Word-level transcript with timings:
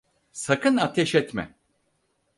Sakın 0.31 0.77
ateş 0.77 1.15
etme! 1.15 1.55